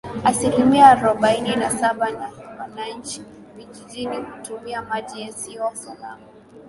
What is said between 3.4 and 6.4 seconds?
vijijini hutumia maji yasiyo salama